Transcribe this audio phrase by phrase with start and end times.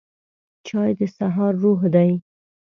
[0.67, 2.11] چای د سهار روح دی